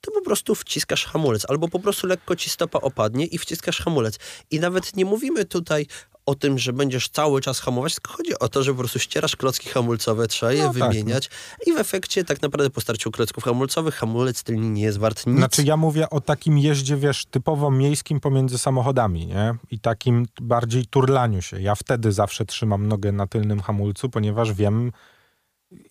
to 0.00 0.10
po 0.12 0.22
prostu 0.22 0.54
wciskasz 0.54 1.04
hamulec, 1.04 1.50
albo 1.50 1.68
po 1.68 1.78
prostu 1.78 2.06
lekko 2.06 2.36
ci 2.36 2.50
stopa 2.50 2.78
opadnie 2.78 3.26
i 3.26 3.38
wciskasz 3.38 3.78
hamulec. 3.80 4.18
I 4.50 4.60
nawet 4.60 4.96
nie 4.96 5.04
mówimy 5.04 5.44
tutaj 5.44 5.86
o 6.26 6.34
tym, 6.34 6.58
że 6.58 6.72
będziesz 6.72 7.08
cały 7.08 7.40
czas 7.40 7.60
hamować, 7.60 7.94
tylko 7.94 8.12
chodzi 8.12 8.38
o 8.38 8.48
to, 8.48 8.62
że 8.62 8.72
po 8.72 8.78
prostu 8.78 8.98
ścierasz 8.98 9.36
klocki 9.36 9.68
hamulcowe, 9.68 10.28
trzeba 10.28 10.52
je 10.52 10.62
no, 10.62 10.72
wymieniać 10.72 11.28
tak, 11.28 11.58
no. 11.66 11.72
i 11.72 11.76
w 11.76 11.80
efekcie 11.80 12.24
tak 12.24 12.42
naprawdę 12.42 12.70
po 12.70 12.80
starciu 12.80 13.10
klocków 13.10 13.44
hamulcowych 13.44 13.94
hamulec 13.94 14.42
tylny 14.42 14.70
nie 14.70 14.82
jest 14.82 14.98
wart 14.98 15.26
nic. 15.26 15.36
Znaczy 15.36 15.62
ja 15.62 15.76
mówię 15.76 16.10
o 16.10 16.20
takim 16.20 16.58
jeździe, 16.58 16.96
wiesz, 16.96 17.26
typowo 17.26 17.70
miejskim 17.70 18.20
pomiędzy 18.20 18.58
samochodami, 18.58 19.26
nie? 19.26 19.54
I 19.70 19.78
takim 19.80 20.26
bardziej 20.40 20.86
turlaniu 20.86 21.42
się. 21.42 21.60
Ja 21.60 21.74
wtedy 21.74 22.12
zawsze 22.12 22.44
trzymam 22.44 22.88
nogę 22.88 23.12
na 23.12 23.26
tylnym 23.26 23.60
hamulcu, 23.60 24.08
ponieważ 24.08 24.52
wiem, 24.52 24.92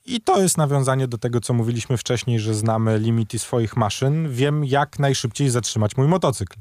I 0.05 0.21
to 0.21 0.41
jest 0.41 0.57
nawiązanie 0.57 1.07
do 1.07 1.17
tego, 1.17 1.41
co 1.41 1.53
mówiliśmy 1.53 1.97
wcześniej, 1.97 2.39
że 2.39 2.53
znamy 2.53 2.99
limity 2.99 3.39
swoich 3.39 3.77
maszyn. 3.77 4.31
Wiem, 4.31 4.65
jak 4.65 4.99
najszybciej 4.99 5.49
zatrzymać 5.49 5.97
mój 5.97 6.07
motocykl. 6.07 6.59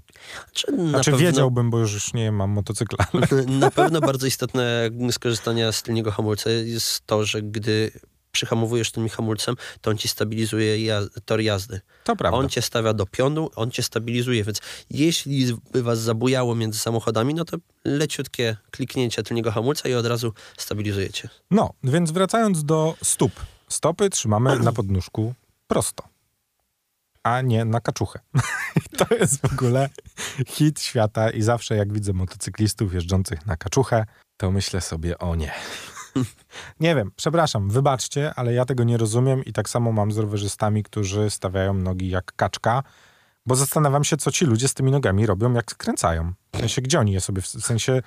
Czy 0.53 0.73
na 0.73 0.89
Znaczy 0.89 1.11
pewno, 1.11 1.27
wiedziałbym, 1.27 1.71
bo 1.71 1.79
już, 1.79 2.15
nie 2.15 2.33
mam 2.33 2.51
motocykla. 2.51 3.07
Ale... 3.13 3.45
Na 3.47 3.71
pewno 3.71 4.01
bardzo 4.01 4.27
istotne 4.27 4.91
z 5.11 5.19
korzystania 5.19 5.73
z 5.73 5.83
tylniego 5.83 6.11
hamulca 6.11 6.51
jest 6.51 7.07
to, 7.07 7.25
że 7.25 7.43
gdy 7.43 7.91
przyhamowujesz 8.37 8.91
tym 8.91 9.09
hamulcem, 9.09 9.57
to 9.81 9.91
on 9.91 9.99
ci 9.99 10.09
stabilizuje 10.09 10.85
jaz 10.85 11.05
tor 11.25 11.41
jazdy. 11.41 11.81
To 12.05 12.17
prawda. 12.17 12.39
On 12.39 12.49
cię 12.49 12.63
stawia 12.63 12.93
do 12.95 13.07
pionu, 13.07 13.51
on 13.55 13.71
cię 13.71 13.83
stabilizuje, 13.83 14.45
więc 14.45 14.61
jeśli 14.91 15.47
by 15.73 15.83
was 15.83 15.99
zabujało 15.99 16.55
między 16.55 16.79
samochodami, 16.79 17.35
no 17.35 17.45
to 17.45 17.57
leciutkie 17.85 18.57
kliknięcie 18.71 19.23
tylniego 19.23 19.51
hamulca 19.51 19.89
i 19.89 19.95
od 19.95 20.07
razu 20.07 20.33
stabilizujecie. 20.57 21.29
No, 21.51 21.73
więc 21.83 22.11
wracając 22.11 22.65
do 22.65 22.95
stóp. 23.03 23.33
Stopy 23.69 24.11
trzymamy 24.11 24.59
na 24.59 24.73
podnóżku 24.79 25.35
prosto, 25.67 26.05
a 27.23 27.41
nie 27.41 27.65
na 27.65 27.81
kaczuchę. 27.81 28.21
to 28.99 29.15
jest 29.15 29.41
w 29.41 29.53
ogóle 29.53 29.89
hit 30.47 30.81
świata 30.81 31.31
i 31.31 31.43
zawsze 31.43 31.77
jak 31.77 31.93
widzę 31.93 32.13
motocyklistów 32.13 32.95
jeżdżących 32.95 33.47
na 33.47 33.57
kaczuchę, 33.57 34.07
to 34.37 34.51
myślę 34.51 34.81
sobie, 34.81 35.19
o 35.19 35.35
nie. 35.35 35.53
nie 36.81 36.95
wiem, 36.95 37.11
przepraszam, 37.17 37.71
wybaczcie, 37.71 38.35
ale 38.35 38.53
ja 38.55 38.65
tego 38.65 38.85
nie 38.85 38.97
rozumiem 38.97 39.45
i 39.45 39.53
tak 39.53 39.69
samo 39.69 39.93
mam 39.93 40.13
z 40.13 40.19
rowerzystami, 40.19 40.83
którzy 40.83 41.31
stawiają 41.31 41.75
nogi 41.75 42.09
jak 42.09 42.33
kaczka, 42.37 42.83
bo 43.47 43.57
zastanawiam 43.57 44.05
się, 44.05 44.17
co 44.17 44.31
ci 44.33 44.45
ludzie 44.45 44.69
z 44.69 44.75
tymi 44.75 44.91
nogami 44.91 45.27
robią, 45.27 45.53
jak 45.53 45.71
skręcają. 45.71 46.33
W 46.55 46.59
sensie, 46.59 46.83
gdzie 46.83 47.01
oni 47.01 47.13
je 47.13 47.21
sobie, 47.21 47.43
w 47.43 47.47
sensie 47.47 48.03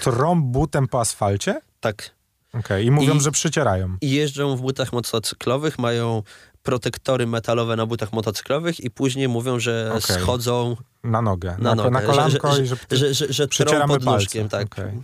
trą 0.00 0.42
butem 0.42 0.88
po 0.88 1.00
asfalcie? 1.00 1.60
Tak. 1.80 2.10
Okej, 2.54 2.86
i 2.86 2.90
mówią, 2.90 3.14
I- 3.14 3.20
że 3.20 3.30
przycierają. 3.30 3.96
I 4.00 4.10
jeżdżą 4.10 4.56
w 4.56 4.60
butach 4.60 4.92
motocyklowych, 4.92 5.78
mają 5.78 6.22
protektory 6.62 7.26
metalowe 7.26 7.76
na 7.76 7.86
butach 7.86 8.12
motocyklowych 8.12 8.80
i 8.80 8.90
później 8.90 9.28
mówią, 9.28 9.58
że 9.58 9.92
Okej. 9.94 10.16
schodzą 10.16 10.76
Na 11.04 11.22
nogę, 11.22 11.56
na, 11.58 11.68
na, 11.68 11.74
nogę, 11.74 11.90
na 11.90 12.00
kolanko 12.00 12.52
że, 12.52 12.62
i 12.62 12.66
że, 12.66 12.76
że, 12.90 12.96
że, 12.96 13.14
że, 13.14 13.32
że 13.32 13.48
trą 13.48 13.48
przycieramy 13.48 13.94
pod 13.94 14.04
nóżkiem, 14.04 14.48
tak. 14.48 14.66
Okej. 14.66 15.02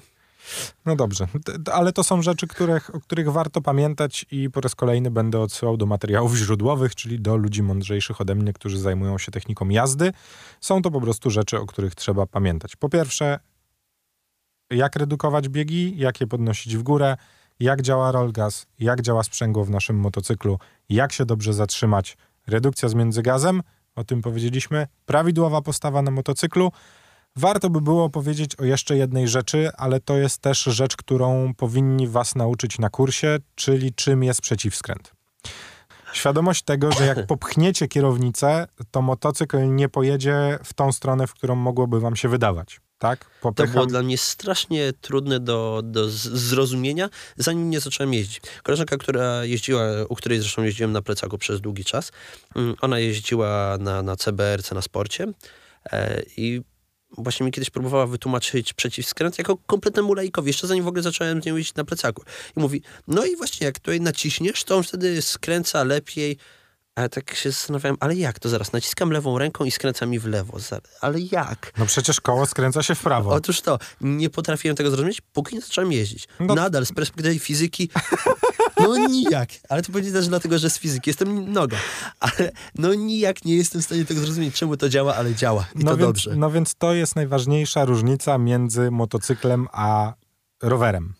No 0.87 0.97
dobrze, 0.97 1.27
ale 1.73 1.93
to 1.93 2.05
są 2.05 2.23
rzeczy, 2.23 2.47
których, 2.47 2.95
o 2.95 3.01
których 3.01 3.33
warto 3.33 3.61
pamiętać 3.61 4.27
i 4.31 4.51
po 4.51 4.61
raz 4.61 4.75
kolejny 4.75 5.11
będę 5.11 5.41
odsyłał 5.41 5.77
do 5.77 5.87
materiałów 5.87 6.35
źródłowych, 6.35 6.95
czyli 6.95 7.21
do 7.21 7.37
ludzi 7.37 7.63
mądrzejszych 7.63 8.21
ode 8.21 8.35
mnie, 8.35 8.53
którzy 8.53 8.79
zajmują 8.79 9.19
się 9.19 9.33
techniką 9.33 9.69
jazdy. 9.69 10.13
Są 10.61 10.83
to 10.83 10.91
po 10.91 11.01
prostu 11.01 11.31
rzeczy, 11.31 11.61
o 11.61 11.67
których 11.67 11.95
trzeba 11.95 12.27
pamiętać. 12.27 12.77
Po 12.77 12.89
pierwsze, 12.89 13.39
jak 14.71 14.97
redukować 14.97 15.49
biegi, 15.49 15.99
jak 15.99 16.21
je 16.21 16.27
podnosić 16.27 16.77
w 16.77 16.83
górę, 16.83 17.17
jak 17.61 17.83
działa 17.83 18.13
roll 18.13 18.33
gas, 18.33 18.67
jak 18.79 19.03
działa 19.03 19.23
sprzęgło 19.23 19.65
w 19.65 19.71
naszym 19.71 19.97
motocyklu, 19.97 20.59
jak 20.89 21.13
się 21.13 21.25
dobrze 21.25 21.55
zatrzymać, 21.55 22.17
redukcja 22.47 22.89
z 22.89 22.95
międzygazem, 22.95 23.63
o 23.95 24.05
tym 24.05 24.23
powiedzieliśmy, 24.23 24.87
prawidłowa 25.07 25.63
postawa 25.63 26.03
na 26.03 26.11
motocyklu. 26.11 26.73
Warto 27.37 27.71
by 27.71 27.81
było 27.81 28.11
powiedzieć 28.11 28.57
o 28.57 28.65
jeszcze 28.65 28.97
jednej 28.97 29.29
rzeczy, 29.29 29.71
ale 29.77 30.01
to 30.01 30.17
jest 30.17 30.39
też 30.39 30.63
rzecz, 30.63 30.97
którą 30.97 31.55
powinni 31.55 32.09
was 32.09 32.35
nauczyć 32.35 32.79
na 32.79 32.91
kursie, 32.91 33.39
czyli 33.55 33.95
czym 33.95 34.25
jest 34.25 34.41
przeciwskręt. 34.41 35.13
Świadomość 36.13 36.63
tego, 36.63 36.93
że 36.93 37.07
jak 37.07 37.27
popchniecie 37.37 37.89
kierownicę, 37.89 38.67
to 38.91 39.03
motocykl 39.03 39.75
nie 39.75 39.89
pojedzie 39.89 40.59
w 40.65 40.75
tą 40.75 40.93
stronę, 40.93 41.27
w 41.27 41.35
którą 41.35 41.55
mogłoby 41.55 42.01
wam 42.01 42.17
się 42.17 42.29
wydawać. 42.29 42.81
Tak? 42.99 43.25
To 43.25 43.49
Popycham- 43.53 43.73
było 43.73 43.87
dla 43.87 44.03
mnie 44.03 44.19
strasznie 44.19 44.93
trudne 45.01 45.41
do, 45.41 45.83
do 45.85 46.11
zrozumienia, 46.11 47.09
zanim 47.37 47.71
nie 47.71 47.81
zacząłem 47.81 48.15
jeździć. 48.15 48.41
Koleżanka, 48.63 48.97
która 48.97 49.45
jeździła, 49.45 49.83
u 50.09 50.15
której 50.15 50.41
zresztą 50.41 50.63
jeździłem 50.63 50.93
na 50.93 51.03
plecaku 51.03 51.39
przez 51.39 51.61
długi 51.61 51.85
czas, 51.85 52.13
mm, 52.57 52.75
ona 52.81 52.99
jeździła 52.99 53.79
na, 53.81 54.03
na 54.03 54.17
CBRC 54.17 54.75
na 54.75 54.83
sporcie 54.83 55.27
e, 55.93 56.23
i 56.37 56.63
właśnie 57.19 57.47
mi 57.47 57.53
kiedyś 57.53 57.71
próbowała 57.71 58.07
wytłumaczyć 58.07 58.73
przeciwskręt 58.73 59.39
jako 59.39 59.57
kompletnemu 59.57 60.15
laikowi, 60.15 60.49
jeszcze 60.49 60.67
zanim 60.67 60.85
w 60.85 60.89
ogóle 60.89 61.03
zacząłem 61.03 61.43
z 61.43 61.47
nią 61.47 61.57
jeździć 61.57 61.75
na 61.75 61.85
plecaku. 61.85 62.23
I 62.57 62.61
mówi, 62.61 62.83
no 63.09 63.25
i 63.25 63.37
właśnie 63.37 63.65
jak 63.65 63.79
tutaj 63.79 64.01
naciśniesz, 64.01 64.65
to 64.65 64.77
on 64.77 64.83
wtedy 64.83 65.23
skręca 65.23 65.85
lepiej. 65.85 66.39
A 66.95 67.03
ja 67.03 67.09
tak 67.09 67.35
się 67.35 67.51
zastanawiałem, 67.51 67.97
ale 68.01 68.15
jak 68.15 68.39
to 68.39 68.49
zaraz? 68.49 68.73
Naciskam 68.73 69.11
lewą 69.11 69.39
ręką 69.39 69.65
i 69.65 69.71
skręca 69.71 70.07
mi 70.07 70.19
w 70.19 70.27
lewo. 70.27 70.59
Ale 71.01 71.21
jak? 71.21 71.73
No 71.79 71.87
przecież 71.87 72.21
koło 72.21 72.47
skręca 72.47 72.83
się 72.83 72.95
w 72.95 73.03
prawo. 73.03 73.31
Otóż 73.31 73.61
to, 73.61 73.79
nie 74.01 74.31
potrafiłem 74.31 74.77
tego 74.77 74.91
zrozumieć, 74.91 75.21
póki 75.21 75.55
nie 75.55 75.61
zacząłem 75.61 75.93
jeździć. 75.93 76.29
No- 76.41 76.55
Nadal 76.55 76.87
z 76.87 76.93
perspektywy 76.93 77.39
fizyki, 77.39 77.91
no 78.81 78.97
nijak. 78.97 79.51
Ale 79.69 79.83
to 79.83 79.93
pewnie 79.93 80.13
też 80.13 80.29
dlatego, 80.29 80.59
że 80.59 80.71
z 80.71 80.79
fizyki 80.79 81.11
jestem 81.11 81.53
noga. 81.53 81.77
Ale 82.21 82.53
no 82.75 82.95
nijak 82.95 83.45
nie 83.45 83.57
jestem 83.57 83.83
w 83.83 83.85
stanie 83.85 84.05
tego 84.05 84.21
zrozumieć, 84.21 84.55
czemu 84.55 84.77
to 84.77 84.89
działa, 84.89 85.15
ale 85.15 85.35
działa. 85.35 85.67
I 85.75 85.85
no, 85.85 85.91
to 85.91 85.97
więc, 85.97 86.09
dobrze. 86.09 86.37
no 86.37 86.51
więc 86.51 86.75
to 86.75 86.95
jest 86.95 87.17
najważniejsza 87.17 87.85
różnica 87.85 88.39
między 88.39 88.91
motocyklem 88.91 89.69
a 89.73 90.13
rowerem. 90.63 91.15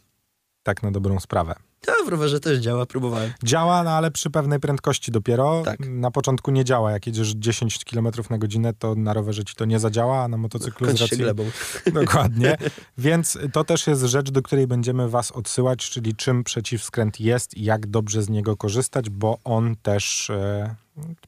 Tak 0.63 0.83
na 0.83 0.91
dobrą 0.91 1.21
sprawę. 1.21 1.55
Ja 1.87 1.95
w 2.07 2.09
rowerze 2.09 2.41
też 2.41 2.59
działa, 2.59 2.87
próbowałem. 2.87 3.33
Działa, 3.45 3.83
no 3.83 3.91
ale 3.91 4.11
przy 4.11 4.31
pewnej 4.31 4.61
prędkości 4.61 5.13
dopiero. 5.13 5.63
Tak. 5.65 5.79
Na 5.89 6.11
początku 6.11 6.51
nie 6.51 6.65
działa. 6.65 6.93
Jak 6.93 7.07
jedziesz 7.07 7.33
10 7.37 7.85
km 7.85 8.09
na 8.31 8.39
godzinę, 8.39 8.73
to 8.73 8.95
na 8.95 9.13
rowerze 9.13 9.45
ci 9.45 9.55
to 9.55 9.65
nie 9.65 9.79
zadziała, 9.79 10.23
a 10.23 10.29
na 10.29 10.37
motocyklu 10.37 10.87
z 10.87 10.89
Kończy 10.89 10.99
się 10.99 11.05
racji... 11.05 11.19
glebą. 11.19 11.51
Dokładnie. 12.03 12.57
Więc 12.99 13.39
to 13.53 13.65
też 13.65 13.87
jest 13.87 14.03
rzecz, 14.03 14.31
do 14.31 14.43
której 14.43 14.67
będziemy 14.67 15.09
was 15.09 15.33
odsyłać, 15.33 15.91
czyli 15.91 16.15
czym 16.17 16.45
przeciwskręt 16.45 17.21
jest 17.21 17.55
i 17.55 17.65
jak 17.65 17.87
dobrze 17.87 18.23
z 18.23 18.29
niego 18.29 18.57
korzystać, 18.57 19.11
bo 19.11 19.39
on 19.45 19.77
też 19.83 20.31
e, 20.31 20.75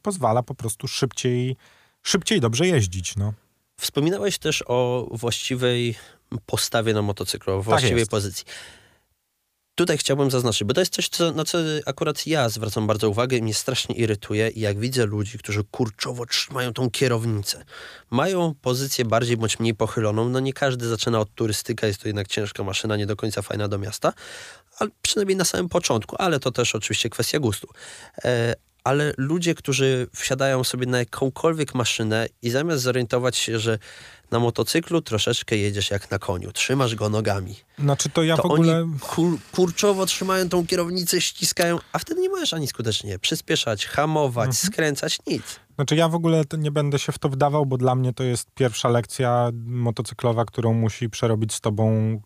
pozwala 0.03 0.43
po 0.43 0.55
prostu 0.55 0.89
szybciej, 0.89 1.57
szybciej 2.03 2.41
dobrze 2.41 2.67
jeździć. 2.67 3.17
No. 3.17 3.33
Wspominałeś 3.81 4.39
też 4.39 4.65
o 4.67 5.09
właściwej 5.13 5.95
postawie 6.47 6.95
na 6.95 7.03
motocyklu, 7.03 7.53
o 7.53 7.63
właściwej 7.63 7.99
jest. 7.99 8.11
pozycji. 8.11 8.45
Tutaj 9.75 9.99
chciałbym 9.99 10.31
zaznaczyć, 10.31 10.65
bo 10.65 10.75
to 10.75 10.81
jest 10.81 10.93
coś, 10.93 11.09
co, 11.09 11.33
na 11.33 11.45
co 11.45 11.59
akurat 11.87 12.27
ja 12.27 12.49
zwracam 12.49 12.87
bardzo 12.87 13.11
uwagę 13.11 13.37
i 13.37 13.43
mnie 13.43 13.55
strasznie 13.55 13.95
irytuje. 13.95 14.49
I 14.49 14.61
jak 14.61 14.79
widzę 14.79 15.07
ludzi, 15.07 15.39
którzy 15.39 15.65
kurczowo 15.65 16.27
trzymają 16.27 16.73
tą 16.73 16.91
kierownicę, 16.91 17.65
mają 18.11 18.55
pozycję 18.63 19.05
bardziej 19.05 19.37
bądź 19.37 19.59
mniej 19.59 19.75
pochyloną. 19.75 20.29
No 20.29 20.41
nie 20.41 20.53
każdy 20.53 20.89
zaczyna 20.89 21.21
od 21.21 21.35
turystyka, 21.35 21.87
jest 21.87 22.03
to 22.03 22.09
jednak 22.09 22.29
ciężka 22.29 22.63
maszyna, 22.65 22.97
nie 22.97 23.07
do 23.07 23.17
końca 23.17 23.43
fajna 23.43 23.69
do 23.69 23.79
miasta, 23.79 24.13
ale 24.79 24.91
przynajmniej 25.03 25.37
na 25.37 25.45
samym 25.45 25.69
początku, 25.69 26.17
ale 26.19 26.41
to 26.41 26.51
też 26.51 26.75
oczywiście 26.75 27.11
kwestia 27.11 27.39
gustu. 27.39 27.69
E, 28.25 28.55
ale 28.85 29.13
ludzie, 29.17 29.55
którzy 29.55 30.07
wsiadają 30.15 30.65
sobie 30.65 30.87
na 30.87 30.99
jakąkolwiek 30.99 31.75
maszynę 31.75 32.27
i 32.43 32.51
zamiast 32.51 32.83
zorientować 32.83 33.37
się, 33.37 33.59
że 33.59 33.79
na 34.31 34.39
motocyklu 34.39 35.01
troszeczkę 35.03 35.57
jedziesz 35.57 35.91
jak 35.91 36.11
na 36.11 36.19
koniu, 36.19 36.53
trzymasz 36.53 36.95
go 36.95 37.09
nogami, 37.09 37.55
Znaczy 37.79 38.09
to 38.11 38.23
ja 38.23 38.37
to 38.37 38.43
w 38.43 38.47
ogóle... 38.47 38.83
oni 38.83 38.99
kur, 39.01 39.39
kurczowo 39.53 40.07
trzymają 40.07 40.49
tą 40.49 40.67
kierownicę, 40.67 41.21
ściskają, 41.21 41.79
a 41.93 41.99
wtedy 41.99 42.21
nie 42.21 42.29
możesz 42.29 42.55
ani 42.55 42.67
skutecznie 42.67 43.19
przyspieszać, 43.19 43.87
hamować, 43.87 44.49
Mhm. 44.49 44.73
skręcać, 44.73 45.19
nic. 45.27 45.43
Znaczy 45.75 45.97
ja 45.97 46.09
w 46.09 46.15
ogóle 46.15 46.43
nie 46.59 46.71
będę 46.71 46.99
się 46.99 47.13
w 47.13 47.19
to 47.19 47.29
wdawał, 47.29 47.67
bo 47.67 47.77
dla 47.79 47.95
mnie 47.95 48.13
to 48.13 48.25
jest 48.25 48.49
pierwsza 48.55 48.89
lekcja 48.89 49.51
motocyklowa, 49.67 50.45
którą 50.45 50.73
musi 50.73 51.11
przerobić 51.11 51.55
z 51.55 51.61
tobą 51.61 52.21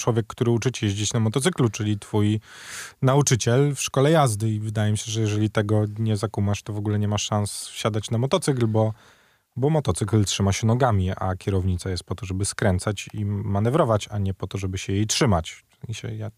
człowiek, 0.00 0.26
który 0.26 0.50
uczy 0.50 0.72
cię 0.72 0.86
jeździć 0.86 1.12
na 1.12 1.20
motocyklu, 1.20 1.68
czyli 1.68 1.98
twój 1.98 2.40
nauczyciel 3.02 3.74
w 3.74 3.80
szkole 3.80 4.10
jazdy 4.10 4.50
i 4.50 4.60
wydaje 4.60 4.92
mi 4.92 4.98
się, 4.98 5.12
że 5.12 5.20
jeżeli 5.20 5.50
tego 5.50 5.84
nie 5.98 6.16
zakumasz, 6.16 6.62
to 6.62 6.72
w 6.72 6.78
ogóle 6.78 6.98
nie 6.98 7.08
masz 7.08 7.22
szans 7.22 7.68
wsiadać 7.68 8.10
na 8.10 8.18
motocykl, 8.18 8.66
bo, 8.66 8.92
bo 9.56 9.70
motocykl 9.70 10.24
trzyma 10.24 10.52
się 10.52 10.66
nogami, 10.66 11.10
a 11.16 11.36
kierownica 11.36 11.90
jest 11.90 12.04
po 12.04 12.14
to, 12.14 12.26
żeby 12.26 12.44
skręcać 12.44 13.08
i 13.12 13.24
manewrować, 13.24 14.08
a 14.10 14.18
nie 14.18 14.34
po 14.34 14.46
to, 14.46 14.58
żeby 14.58 14.78
się 14.78 14.92
jej 14.92 15.06
trzymać. 15.06 15.64
W 15.70 15.86
sensie 15.86 16.14
ja... 16.14 16.30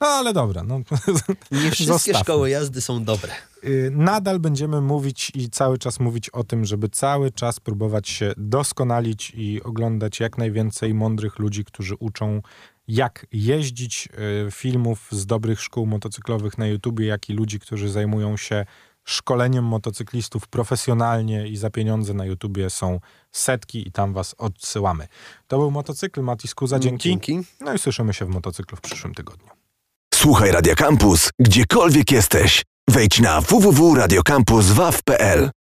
No 0.00 0.06
ale 0.06 0.32
dobra, 0.32 0.62
no 0.62 0.78
Nie 1.50 1.70
wszystkie 1.70 1.84
Zostawmy. 1.84 2.20
szkoły 2.20 2.50
jazdy 2.50 2.80
są 2.80 3.04
dobre. 3.04 3.32
Y, 3.64 3.90
nadal 3.94 4.38
będziemy 4.38 4.80
mówić 4.80 5.32
i 5.34 5.50
cały 5.50 5.78
czas 5.78 6.00
mówić 6.00 6.30
o 6.30 6.44
tym, 6.44 6.64
żeby 6.64 6.88
cały 6.88 7.30
czas 7.30 7.60
próbować 7.60 8.08
się 8.08 8.32
doskonalić 8.36 9.32
i 9.36 9.62
oglądać 9.62 10.20
jak 10.20 10.38
najwięcej 10.38 10.94
mądrych 10.94 11.38
ludzi, 11.38 11.64
którzy 11.64 11.94
uczą 11.94 12.42
jak 12.88 13.26
jeździć, 13.32 14.08
y, 14.46 14.50
filmów 14.50 15.08
z 15.10 15.26
dobrych 15.26 15.60
szkół 15.60 15.86
motocyklowych 15.86 16.58
na 16.58 16.66
YouTubie, 16.66 17.06
jak 17.06 17.30
i 17.30 17.32
ludzi, 17.32 17.60
którzy 17.60 17.88
zajmują 17.88 18.36
się 18.36 18.64
szkoleniem 19.04 19.64
motocyklistów 19.64 20.48
profesjonalnie 20.48 21.48
i 21.48 21.56
za 21.56 21.70
pieniądze 21.70 22.14
na 22.14 22.24
YouTubie 22.24 22.70
są 22.70 23.00
setki 23.32 23.88
i 23.88 23.92
tam 23.92 24.12
was 24.12 24.34
odsyłamy. 24.38 25.08
To 25.48 25.58
był 25.58 25.70
motocykl 25.70 26.22
Matis 26.22 26.54
Kuza, 26.54 26.78
dzięki. 26.78 27.08
Dzięki. 27.08 27.40
No 27.60 27.74
i 27.74 27.78
słyszymy 27.78 28.14
się 28.14 28.24
w 28.24 28.28
motocyklu 28.28 28.76
w 28.76 28.80
przyszłym 28.80 29.14
tygodniu. 29.14 29.59
Słuchaj 30.22 30.50
Radio 30.50 30.74
Campus, 30.74 31.30
gdziekolwiek 31.38 32.12
jesteś. 32.12 32.62
Wejdź 32.88 33.20
na 33.20 33.40
www.radiocampus.waw.pl 33.40 35.50